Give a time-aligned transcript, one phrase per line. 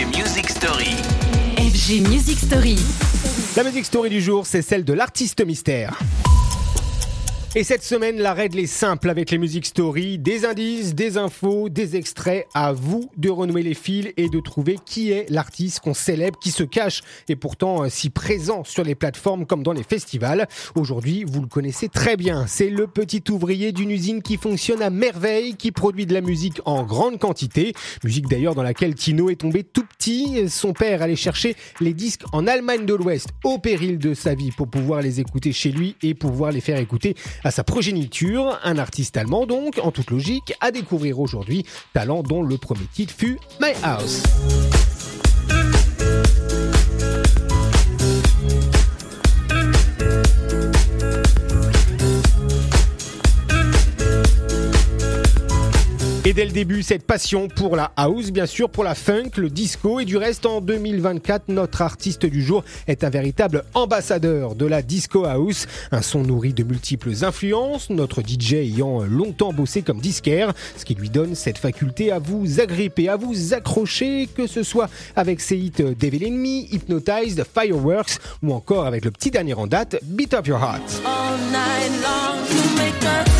[0.00, 0.96] FG Music Story.
[1.58, 2.78] FG Music Story.
[3.54, 5.98] La musique story du jour, c'est celle de l'artiste mystère.
[7.56, 11.68] Et cette semaine, la règle est simple avec les musiques story, des indices, des infos,
[11.68, 12.46] des extraits.
[12.54, 16.52] À vous de renouer les fils et de trouver qui est l'artiste qu'on célèbre, qui
[16.52, 20.46] se cache et pourtant euh, si présent sur les plateformes comme dans les festivals.
[20.76, 22.46] Aujourd'hui, vous le connaissez très bien.
[22.46, 26.60] C'est le petit ouvrier d'une usine qui fonctionne à merveille, qui produit de la musique
[26.66, 27.72] en grande quantité.
[28.04, 30.48] Musique d'ailleurs dans laquelle Tino est tombé tout petit.
[30.48, 34.52] Son père allait chercher les disques en Allemagne de l'Ouest au péril de sa vie
[34.52, 38.78] pour pouvoir les écouter chez lui et pouvoir les faire écouter à sa progéniture, un
[38.78, 43.38] artiste allemand donc, en toute logique, à découvrir aujourd'hui, talent dont le premier titre fut
[43.60, 44.22] My House.
[56.30, 59.50] Et dès le début, cette passion pour la house, bien sûr, pour la funk, le
[59.50, 59.98] disco.
[59.98, 64.80] Et du reste, en 2024, notre artiste du jour est un véritable ambassadeur de la
[64.80, 65.66] disco house.
[65.90, 70.94] Un son nourri de multiples influences, notre DJ ayant longtemps bossé comme disquaire, ce qui
[70.94, 75.56] lui donne cette faculté à vous agripper, à vous accrocher, que ce soit avec ses
[75.56, 80.46] hits Devil Me, Hypnotized, Fireworks ou encore avec le petit dernier en date, Beat Up
[80.46, 81.02] Your Heart.
[81.04, 83.39] all night long make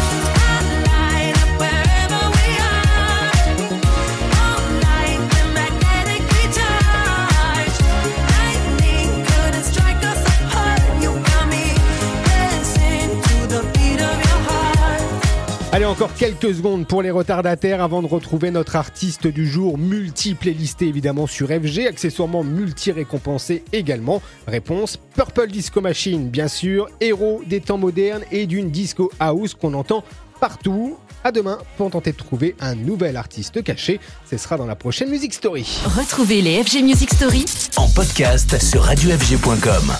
[15.73, 20.49] Allez, encore quelques secondes pour les retardataires avant de retrouver notre artiste du jour, multiple
[20.49, 24.21] et listé évidemment sur FG, accessoirement multi-récompensé également.
[24.48, 29.75] Réponse Purple Disco Machine, bien sûr, héros des temps modernes et d'une disco house qu'on
[29.75, 30.03] entend
[30.41, 30.97] partout.
[31.23, 34.01] À demain pour tenter de trouver un nouvel artiste caché.
[34.29, 35.79] Ce sera dans la prochaine Music Story.
[35.85, 37.45] Retrouvez les FG Music Story
[37.77, 39.93] En podcast sur radiofg.com.